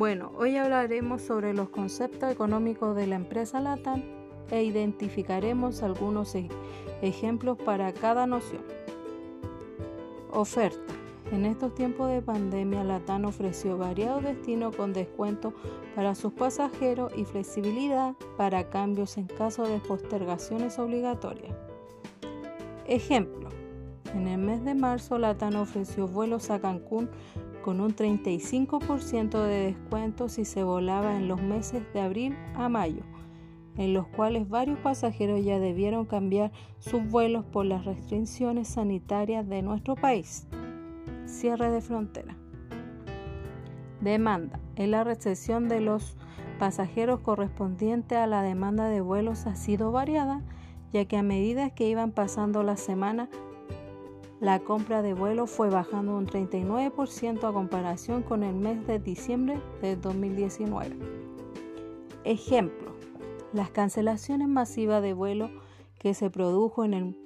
Bueno, 0.00 0.32
hoy 0.38 0.56
hablaremos 0.56 1.20
sobre 1.20 1.52
los 1.52 1.68
conceptos 1.68 2.32
económicos 2.32 2.96
de 2.96 3.06
la 3.06 3.16
empresa 3.16 3.60
LATAM 3.60 4.02
e 4.50 4.62
identificaremos 4.62 5.82
algunos 5.82 6.34
e-, 6.34 6.48
ejemplos 7.02 7.58
para 7.58 7.92
cada 7.92 8.26
noción. 8.26 8.62
Oferta. 10.32 10.94
En 11.32 11.44
estos 11.44 11.74
tiempos 11.74 12.08
de 12.08 12.22
pandemia, 12.22 12.82
LATAM 12.82 13.26
ofreció 13.26 13.76
variados 13.76 14.22
destinos 14.22 14.74
con 14.74 14.94
descuento 14.94 15.52
para 15.94 16.14
sus 16.14 16.32
pasajeros 16.32 17.12
y 17.14 17.26
flexibilidad 17.26 18.14
para 18.38 18.70
cambios 18.70 19.18
en 19.18 19.26
caso 19.26 19.64
de 19.64 19.80
postergaciones 19.80 20.78
obligatorias. 20.78 21.54
Ejemplo. 22.86 23.59
En 24.14 24.26
el 24.26 24.38
mes 24.38 24.64
de 24.64 24.74
marzo, 24.74 25.18
LATAM 25.18 25.56
ofreció 25.56 26.08
vuelos 26.08 26.50
a 26.50 26.60
Cancún 26.60 27.08
con 27.62 27.80
un 27.80 27.94
35% 27.94 29.42
de 29.42 29.66
descuento 29.66 30.28
si 30.28 30.44
se 30.44 30.64
volaba 30.64 31.16
en 31.16 31.28
los 31.28 31.40
meses 31.40 31.82
de 31.92 32.00
abril 32.00 32.36
a 32.54 32.68
mayo, 32.68 33.02
en 33.76 33.94
los 33.94 34.08
cuales 34.08 34.48
varios 34.48 34.78
pasajeros 34.80 35.44
ya 35.44 35.60
debieron 35.60 36.06
cambiar 36.06 36.50
sus 36.78 37.08
vuelos 37.08 37.44
por 37.44 37.66
las 37.66 37.84
restricciones 37.84 38.68
sanitarias 38.68 39.48
de 39.48 39.62
nuestro 39.62 39.94
país. 39.94 40.48
Cierre 41.26 41.70
de 41.70 41.80
frontera. 41.80 42.36
Demanda. 44.00 44.58
En 44.76 44.90
la 44.90 45.04
recesión 45.04 45.68
de 45.68 45.80
los 45.80 46.16
pasajeros 46.58 47.20
correspondiente 47.20 48.16
a 48.16 48.26
la 48.26 48.42
demanda 48.42 48.88
de 48.88 49.00
vuelos 49.02 49.46
ha 49.46 49.54
sido 49.54 49.92
variada, 49.92 50.42
ya 50.92 51.04
que 51.04 51.16
a 51.16 51.22
medida 51.22 51.70
que 51.70 51.88
iban 51.88 52.10
pasando 52.10 52.62
las 52.62 52.80
semanas, 52.80 53.28
la 54.40 54.58
compra 54.58 55.02
de 55.02 55.12
vuelos 55.12 55.50
fue 55.50 55.68
bajando 55.68 56.16
un 56.16 56.26
39% 56.26 57.44
a 57.48 57.52
comparación 57.52 58.22
con 58.22 58.42
el 58.42 58.54
mes 58.54 58.86
de 58.86 58.98
diciembre 58.98 59.60
de 59.82 59.96
2019. 59.96 60.96
Ejemplo, 62.24 62.92
las 63.52 63.70
cancelaciones 63.70 64.48
masivas 64.48 65.02
de 65.02 65.12
vuelos 65.12 65.50
que 65.98 66.14
se 66.14 66.30
produjo 66.30 66.84
en, 66.84 67.18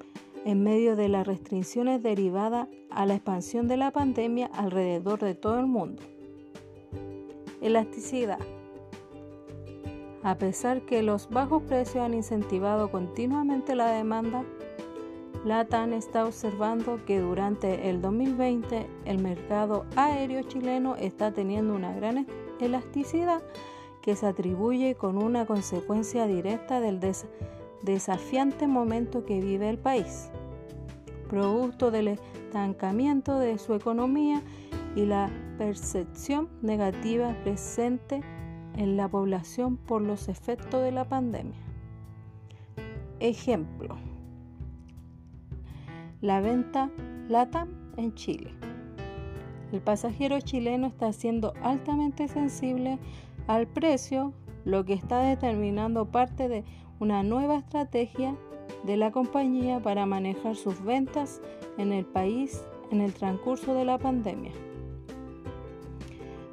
en 0.45 0.63
medio 0.65 0.97
de 0.97 1.09
las 1.09 1.25
restricciones 1.25 2.03
derivadas 2.03 2.67
a 2.91 3.07
la 3.07 3.15
expansión 3.15 3.69
de 3.69 3.77
la 3.77 3.93
pandemia 3.93 4.47
alrededor 4.53 5.21
de 5.21 5.35
todo 5.37 5.61
el 5.61 5.67
mundo. 5.67 6.03
Elasticidad. 7.61 8.41
A 10.25 10.37
pesar 10.39 10.83
que 10.83 11.03
los 11.03 11.29
bajos 11.29 11.63
precios 11.63 12.05
han 12.05 12.15
incentivado 12.15 12.91
continuamente 12.91 13.77
la 13.77 13.93
demanda, 13.93 14.43
LATAM 15.45 15.93
está 15.93 16.25
observando 16.25 17.05
que 17.05 17.21
durante 17.21 17.91
el 17.91 18.01
2020 18.01 18.87
el 19.05 19.19
mercado 19.19 19.85
aéreo 19.95 20.43
chileno 20.43 20.97
está 20.97 21.33
teniendo 21.33 21.75
una 21.75 21.93
gran 21.95 22.27
elasticidad 22.61 23.43
que 24.01 24.17
se 24.17 24.27
atribuye 24.27 24.95
con 24.95 25.23
una 25.23 25.45
consecuencia 25.45 26.27
directa 26.27 26.81
del 26.81 26.99
desafiante 27.83 28.67
momento 28.67 29.27
que 29.27 29.41
vive 29.43 29.69
el 29.69 29.77
país, 29.77 30.31
producto 31.29 31.91
del 31.91 32.09
estancamiento 32.09 33.39
de 33.39 33.59
su 33.59 33.75
economía 33.75 34.43
y 34.97 35.05
la 35.05 35.31
percepción 35.59 36.49
negativa 36.63 37.37
presente 37.45 38.23
en 38.77 38.97
la 38.97 39.09
población 39.09 39.77
por 39.77 40.01
los 40.01 40.29
efectos 40.29 40.83
de 40.83 40.93
la 40.93 41.07
pandemia. 41.07 41.61
Ejemplo 43.21 44.14
la 46.25 46.41
venta 46.41 46.91
LATAM 47.29 47.69
en 47.99 48.15
Chile. 48.15 48.51
El 49.73 49.83
pasajero 49.83 50.41
chileno 50.41 50.87
está 50.87 51.13
siendo 51.13 51.53
altamente 51.63 52.29
sensible 52.29 52.99
al 53.47 53.67
precio, 53.67 54.33
lo 54.65 54.87
que 54.87 54.95
está 54.95 55.21
determinando 55.21 56.07
parte 56.07 56.49
de 56.49 56.65
una 56.99 57.23
nueva 57.23 57.57
estrategia 57.59 58.35
de 58.85 58.97
la 58.97 59.11
compañía 59.11 59.81
para 59.81 60.07
manejar 60.07 60.57
sus 60.57 60.83
ventas 60.83 61.43
en 61.77 61.93
el 61.93 62.07
país 62.07 62.65
en 62.91 63.03
el 63.03 63.13
transcurso 63.13 63.75
de 63.75 63.85
la 63.85 63.99
pandemia. 63.99 64.53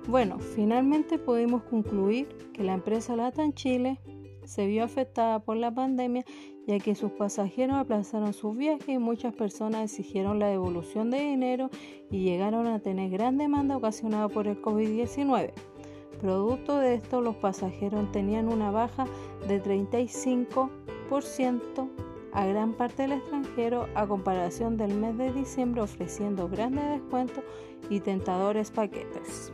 Bueno, 0.06 0.40
finalmente 0.40 1.18
pudimos 1.18 1.64
concluir 1.64 2.28
que 2.52 2.66
la 2.66 2.74
empresa 2.74 3.16
LATAM 3.16 3.54
Chile 3.54 4.02
se 4.46 4.68
vio 4.68 4.84
afectada 4.84 5.40
por 5.40 5.58
la 5.58 5.74
pandemia 5.74 6.24
ya 6.68 6.80
que 6.80 6.96
sus 6.96 7.12
pasajeros 7.12 7.78
aplazaron 7.78 8.34
sus 8.34 8.56
viajes 8.56 8.90
y 8.90 8.98
muchas 8.98 9.34
personas 9.34 9.84
exigieron 9.84 10.40
la 10.40 10.48
devolución 10.48 11.10
de 11.10 11.20
dinero 11.20 11.70
y 12.10 12.24
llegaron 12.24 12.68
a 12.68 12.80
tener 12.80 13.10
gran 13.10 13.38
demanda 13.38 13.78
ocasionada 13.78 14.30
por 14.30 14.48
el 14.48 14.62
COVID-19. 14.62 15.52
Producto 16.20 16.78
de 16.78 16.96
esto, 16.96 17.22
los 17.22 17.36
pasajeros 17.36 18.12
tenían 18.12 18.48
una 18.48 18.70
baja 18.70 19.06
de 19.48 19.62
35% 19.62 21.90
a 22.34 22.46
gran 22.46 22.74
parte 22.74 23.04
del 23.04 23.14
extranjero 23.14 23.88
a 23.96 24.08
comparación 24.08 24.78
del 24.78 24.94
mes 24.94 25.18
de 25.18 25.34
diciembre 25.34 25.82
ofreciendo 25.82 26.48
grandes 26.48 27.02
descuentos 27.02 27.44
y 27.90 28.00
tentadores 28.02 28.72
paquetes. 28.72 29.52